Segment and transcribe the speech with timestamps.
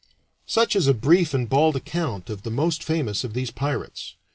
[0.47, 4.15] Such is a brief and bald account of the most famous of these pirates.